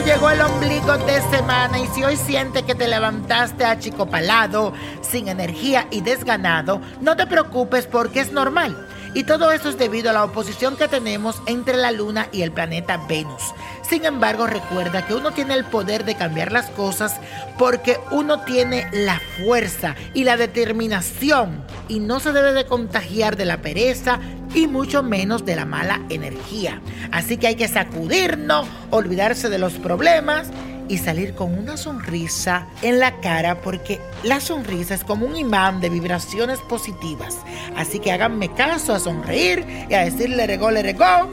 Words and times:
Llegó 0.00 0.30
el 0.30 0.40
ombligo 0.40 0.98
de 0.98 1.20
semana 1.30 1.78
y 1.78 1.86
si 1.88 2.04
hoy 2.04 2.16
siente 2.16 2.64
que 2.64 2.74
te 2.74 2.86
levantaste 2.86 3.64
achicopalado, 3.64 4.74
sin 5.00 5.28
energía 5.28 5.86
y 5.90 6.02
desganado, 6.02 6.80
no 7.00 7.16
te 7.16 7.26
preocupes 7.26 7.86
porque 7.86 8.20
es 8.20 8.32
normal. 8.32 8.86
Y 9.14 9.24
todo 9.24 9.50
eso 9.50 9.70
es 9.70 9.78
debido 9.78 10.10
a 10.10 10.12
la 10.12 10.24
oposición 10.24 10.76
que 10.76 10.88
tenemos 10.88 11.40
entre 11.46 11.78
la 11.78 11.90
Luna 11.90 12.28
y 12.32 12.42
el 12.42 12.52
planeta 12.52 12.98
Venus. 13.08 13.42
Sin 13.88 14.04
embargo, 14.04 14.46
recuerda 14.46 15.06
que 15.06 15.14
uno 15.14 15.30
tiene 15.30 15.54
el 15.54 15.64
poder 15.64 16.04
de 16.04 16.16
cambiar 16.16 16.52
las 16.52 16.66
cosas 16.70 17.14
porque 17.56 17.98
uno 18.10 18.40
tiene 18.40 18.88
la 18.92 19.18
fuerza 19.38 19.94
y 20.12 20.24
la 20.24 20.36
determinación 20.36 21.64
y 21.88 22.00
no 22.00 22.20
se 22.20 22.32
debe 22.32 22.52
de 22.52 22.66
contagiar 22.66 23.36
de 23.36 23.44
la 23.44 23.62
pereza 23.62 24.20
y 24.54 24.66
mucho 24.66 25.02
menos 25.02 25.44
de 25.44 25.56
la 25.56 25.64
mala 25.64 26.00
energía. 26.08 26.80
Así 27.12 27.36
que 27.36 27.48
hay 27.48 27.54
que 27.54 27.68
sacudirnos, 27.68 28.66
olvidarse 28.90 29.48
de 29.48 29.58
los 29.58 29.74
problemas 29.74 30.48
y 30.88 30.98
salir 30.98 31.34
con 31.34 31.58
una 31.58 31.76
sonrisa 31.76 32.66
en 32.82 33.00
la 33.00 33.20
cara 33.20 33.60
porque 33.60 34.00
la 34.22 34.40
sonrisa 34.40 34.94
es 34.94 35.04
como 35.04 35.26
un 35.26 35.36
imán 35.36 35.80
de 35.80 35.88
vibraciones 35.88 36.60
positivas. 36.60 37.38
Así 37.76 37.98
que 37.98 38.12
háganme 38.12 38.52
caso 38.54 38.94
a 38.94 39.00
sonreír 39.00 39.64
y 39.88 39.94
a 39.94 40.04
decirle 40.04 40.46
regó, 40.46 40.70
le 40.70 40.82
regó 40.82 41.28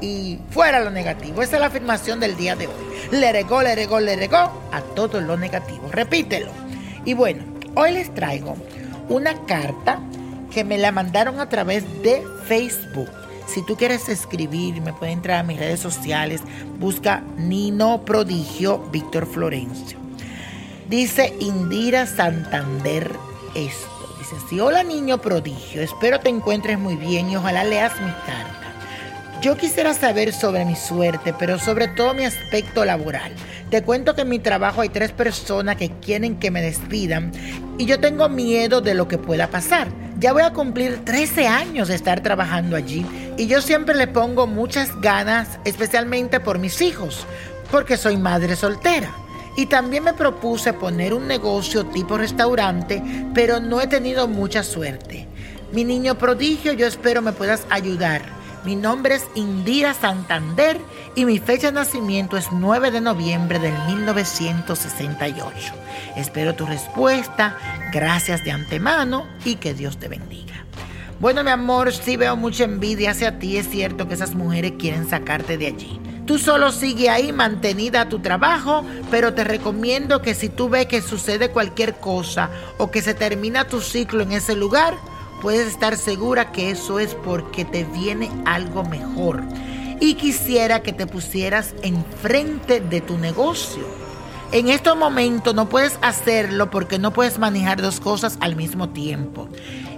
y 0.00 0.38
fuera 0.50 0.80
lo 0.80 0.90
negativo. 0.90 1.42
Esa 1.42 1.56
es 1.56 1.60
la 1.60 1.66
afirmación 1.66 2.20
del 2.20 2.36
día 2.36 2.56
de 2.56 2.66
hoy. 2.66 2.74
Le 3.10 3.32
regó, 3.32 3.62
le 3.62 3.74
regó, 3.74 4.00
le 4.00 4.16
regó 4.16 4.62
a 4.72 4.80
todo 4.94 5.20
lo 5.20 5.36
negativo. 5.36 5.88
Repítelo. 5.90 6.50
Y 7.04 7.14
bueno, 7.14 7.44
hoy 7.74 7.92
les 7.92 8.12
traigo 8.14 8.56
una 9.08 9.34
carta 9.46 10.00
que 10.52 10.64
me 10.64 10.78
la 10.78 10.92
mandaron 10.92 11.40
a 11.40 11.48
través 11.48 11.84
de 12.02 12.22
Facebook. 12.46 13.08
Si 13.46 13.64
tú 13.64 13.76
quieres 13.76 14.08
escribir, 14.08 14.80
me 14.82 14.92
puedes 14.92 15.14
entrar 15.14 15.38
a 15.38 15.42
mis 15.42 15.58
redes 15.58 15.80
sociales, 15.80 16.42
busca 16.78 17.22
Nino 17.36 18.04
Prodigio 18.04 18.78
Víctor 18.90 19.26
Florencio. 19.26 19.98
Dice 20.88 21.34
Indira 21.40 22.06
Santander 22.06 23.10
esto. 23.54 23.88
Dice 24.18 24.36
así, 24.44 24.60
hola 24.60 24.82
niño 24.82 25.18
prodigio, 25.18 25.80
espero 25.80 26.18
te 26.20 26.28
encuentres 26.28 26.78
muy 26.78 26.96
bien 26.96 27.30
y 27.30 27.36
ojalá 27.36 27.64
leas 27.64 27.92
mi 28.00 28.10
carta. 28.10 28.67
Yo 29.40 29.56
quisiera 29.56 29.94
saber 29.94 30.32
sobre 30.32 30.64
mi 30.64 30.74
suerte, 30.74 31.32
pero 31.38 31.60
sobre 31.60 31.86
todo 31.86 32.12
mi 32.12 32.24
aspecto 32.24 32.84
laboral. 32.84 33.32
Te 33.70 33.84
cuento 33.84 34.16
que 34.16 34.22
en 34.22 34.30
mi 34.30 34.40
trabajo 34.40 34.80
hay 34.80 34.88
tres 34.88 35.12
personas 35.12 35.76
que 35.76 35.90
quieren 35.90 36.40
que 36.40 36.50
me 36.50 36.60
despidan 36.60 37.30
y 37.78 37.86
yo 37.86 38.00
tengo 38.00 38.28
miedo 38.28 38.80
de 38.80 38.94
lo 38.94 39.06
que 39.06 39.16
pueda 39.16 39.46
pasar. 39.46 39.86
Ya 40.18 40.32
voy 40.32 40.42
a 40.42 40.52
cumplir 40.52 41.04
13 41.04 41.46
años 41.46 41.86
de 41.86 41.94
estar 41.94 42.20
trabajando 42.20 42.74
allí 42.74 43.06
y 43.36 43.46
yo 43.46 43.62
siempre 43.62 43.94
le 43.94 44.08
pongo 44.08 44.48
muchas 44.48 45.00
ganas, 45.00 45.60
especialmente 45.64 46.40
por 46.40 46.58
mis 46.58 46.82
hijos, 46.82 47.24
porque 47.70 47.96
soy 47.96 48.16
madre 48.16 48.56
soltera. 48.56 49.12
Y 49.56 49.66
también 49.66 50.02
me 50.02 50.14
propuse 50.14 50.72
poner 50.72 51.14
un 51.14 51.28
negocio 51.28 51.86
tipo 51.86 52.18
restaurante, 52.18 53.00
pero 53.34 53.60
no 53.60 53.80
he 53.80 53.86
tenido 53.86 54.26
mucha 54.26 54.64
suerte. 54.64 55.28
Mi 55.70 55.84
niño 55.84 56.18
prodigio, 56.18 56.72
yo 56.72 56.88
espero 56.88 57.22
me 57.22 57.32
puedas 57.32 57.64
ayudar. 57.70 58.37
Mi 58.64 58.74
nombre 58.74 59.14
es 59.14 59.26
Indira 59.34 59.94
Santander 59.94 60.80
y 61.14 61.24
mi 61.24 61.38
fecha 61.38 61.68
de 61.68 61.74
nacimiento 61.74 62.36
es 62.36 62.50
9 62.52 62.90
de 62.90 63.00
noviembre 63.00 63.58
del 63.58 63.74
1968. 63.86 65.74
Espero 66.16 66.54
tu 66.54 66.66
respuesta, 66.66 67.56
gracias 67.92 68.44
de 68.44 68.50
antemano 68.50 69.26
y 69.44 69.56
que 69.56 69.74
Dios 69.74 69.98
te 69.98 70.08
bendiga. 70.08 70.64
Bueno, 71.20 71.44
mi 71.44 71.50
amor, 71.50 71.92
sí 71.92 72.16
veo 72.16 72.36
mucha 72.36 72.64
envidia 72.64 73.12
hacia 73.12 73.38
ti. 73.38 73.56
Es 73.56 73.68
cierto 73.68 74.08
que 74.08 74.14
esas 74.14 74.34
mujeres 74.34 74.74
quieren 74.78 75.08
sacarte 75.08 75.56
de 75.56 75.68
allí. 75.68 76.00
Tú 76.26 76.38
solo 76.38 76.72
sigue 76.72 77.10
ahí 77.10 77.32
mantenida 77.32 78.02
a 78.02 78.08
tu 78.08 78.18
trabajo, 78.18 78.84
pero 79.10 79.34
te 79.34 79.44
recomiendo 79.44 80.20
que 80.20 80.34
si 80.34 80.48
tú 80.48 80.68
ves 80.68 80.86
que 80.86 81.00
sucede 81.00 81.50
cualquier 81.50 81.94
cosa 81.94 82.50
o 82.76 82.90
que 82.90 83.02
se 83.02 83.14
termina 83.14 83.66
tu 83.66 83.80
ciclo 83.80 84.22
en 84.22 84.32
ese 84.32 84.54
lugar, 84.54 84.94
puedes 85.40 85.68
estar 85.68 85.96
segura 85.96 86.52
que 86.52 86.70
eso 86.70 86.98
es 86.98 87.14
porque 87.14 87.64
te 87.64 87.84
viene 87.84 88.30
algo 88.44 88.84
mejor. 88.84 89.42
Y 90.00 90.14
quisiera 90.14 90.82
que 90.82 90.92
te 90.92 91.06
pusieras 91.06 91.74
enfrente 91.82 92.80
de 92.80 93.00
tu 93.00 93.18
negocio. 93.18 93.84
En 94.50 94.68
estos 94.68 94.96
momentos 94.96 95.54
no 95.54 95.68
puedes 95.68 95.98
hacerlo 96.00 96.70
porque 96.70 96.98
no 96.98 97.12
puedes 97.12 97.38
manejar 97.38 97.82
dos 97.82 98.00
cosas 98.00 98.38
al 98.40 98.56
mismo 98.56 98.88
tiempo. 98.88 99.48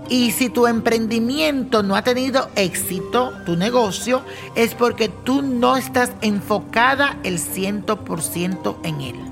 Y 0.08 0.32
si 0.32 0.48
tu 0.48 0.66
emprendimiento 0.66 1.84
no 1.84 1.94
ha 1.94 2.02
tenido 2.02 2.50
éxito, 2.56 3.32
tu 3.46 3.54
negocio, 3.54 4.22
es 4.56 4.75
porque 4.75 5.08
tú 5.08 5.40
no 5.42 5.76
estás 5.76 6.10
enfocada 6.20 7.16
el 7.22 7.38
100% 7.38 8.76
en 8.82 9.00
él. 9.02 9.29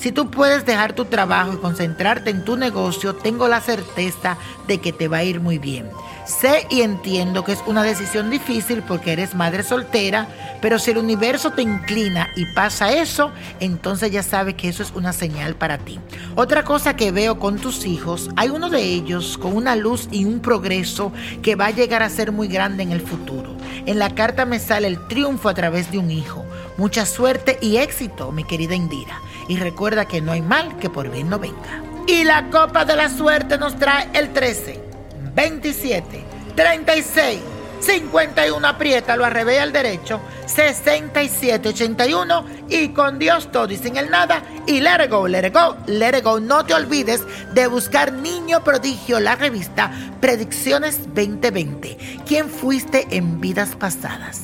Si 0.00 0.12
tú 0.12 0.30
puedes 0.30 0.64
dejar 0.64 0.94
tu 0.94 1.04
trabajo 1.04 1.52
y 1.52 1.58
concentrarte 1.58 2.30
en 2.30 2.42
tu 2.42 2.56
negocio, 2.56 3.16
tengo 3.16 3.48
la 3.48 3.60
certeza 3.60 4.38
de 4.66 4.78
que 4.78 4.94
te 4.94 5.08
va 5.08 5.18
a 5.18 5.24
ir 5.24 5.40
muy 5.40 5.58
bien. 5.58 5.90
Sé 6.24 6.66
y 6.70 6.82
entiendo 6.82 7.44
que 7.44 7.52
es 7.52 7.62
una 7.66 7.82
decisión 7.82 8.30
difícil 8.30 8.82
porque 8.82 9.12
eres 9.12 9.34
madre 9.34 9.62
soltera, 9.62 10.28
pero 10.60 10.78
si 10.78 10.90
el 10.90 10.98
universo 10.98 11.52
te 11.52 11.62
inclina 11.62 12.28
y 12.36 12.46
pasa 12.54 12.92
eso, 12.92 13.32
entonces 13.58 14.10
ya 14.10 14.22
sabes 14.22 14.54
que 14.54 14.68
eso 14.68 14.82
es 14.82 14.92
una 14.94 15.12
señal 15.12 15.54
para 15.54 15.78
ti. 15.78 15.98
Otra 16.36 16.62
cosa 16.64 16.94
que 16.94 17.10
veo 17.10 17.38
con 17.38 17.58
tus 17.58 17.86
hijos, 17.86 18.30
hay 18.36 18.50
uno 18.50 18.68
de 18.68 18.82
ellos 18.82 19.38
con 19.38 19.56
una 19.56 19.76
luz 19.76 20.08
y 20.10 20.24
un 20.24 20.40
progreso 20.40 21.12
que 21.42 21.56
va 21.56 21.66
a 21.66 21.70
llegar 21.70 22.02
a 22.02 22.10
ser 22.10 22.32
muy 22.32 22.48
grande 22.48 22.82
en 22.82 22.92
el 22.92 23.00
futuro. 23.00 23.56
En 23.86 23.98
la 23.98 24.14
carta 24.14 24.44
me 24.44 24.58
sale 24.58 24.88
el 24.88 25.06
triunfo 25.08 25.48
a 25.48 25.54
través 25.54 25.90
de 25.90 25.98
un 25.98 26.10
hijo. 26.10 26.44
Mucha 26.76 27.06
suerte 27.06 27.58
y 27.60 27.78
éxito, 27.78 28.30
mi 28.30 28.44
querida 28.44 28.74
Indira. 28.74 29.20
Y 29.48 29.56
recuerda 29.56 30.04
que 30.04 30.20
no 30.20 30.32
hay 30.32 30.42
mal 30.42 30.76
que 30.78 30.90
por 30.90 31.10
bien 31.10 31.28
no 31.28 31.38
venga. 31.38 31.82
Y 32.06 32.24
la 32.24 32.50
copa 32.50 32.84
de 32.84 32.96
la 32.96 33.08
suerte 33.08 33.58
nos 33.58 33.76
trae 33.76 34.08
el 34.14 34.32
13, 34.32 34.89
27, 35.34 36.24
36, 36.54 37.40
51, 37.80 38.66
apriétalo 38.66 39.24
al 39.24 39.32
revés 39.32 39.60
al 39.60 39.72
derecho, 39.72 40.20
67, 40.46 41.68
81 41.70 42.44
y 42.68 42.88
con 42.90 43.18
Dios 43.18 43.50
todo 43.50 43.72
y 43.72 43.76
sin 43.76 43.96
el 43.96 44.10
nada 44.10 44.42
y 44.66 44.80
let 44.80 45.04
it 45.04 45.10
go, 45.10 45.26
let 45.26 45.46
it 45.46 45.54
go, 45.54 45.76
let 45.86 46.16
it 46.16 46.24
go. 46.24 46.38
No 46.40 46.64
te 46.64 46.74
olvides 46.74 47.22
de 47.54 47.66
buscar 47.66 48.12
Niño 48.12 48.62
Prodigio, 48.62 49.18
la 49.20 49.36
revista 49.36 49.90
Predicciones 50.20 51.06
2020. 51.14 51.96
¿Quién 52.26 52.48
fuiste 52.48 53.06
en 53.10 53.40
vidas 53.40 53.74
pasadas? 53.76 54.42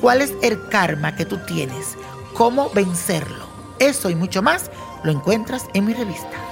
¿Cuál 0.00 0.20
es 0.20 0.32
el 0.42 0.68
karma 0.68 1.14
que 1.14 1.24
tú 1.24 1.38
tienes? 1.46 1.96
¿Cómo 2.34 2.70
vencerlo? 2.70 3.46
Eso 3.78 4.10
y 4.10 4.14
mucho 4.14 4.42
más 4.42 4.70
lo 5.04 5.12
encuentras 5.12 5.66
en 5.74 5.84
mi 5.86 5.94
revista. 5.94 6.51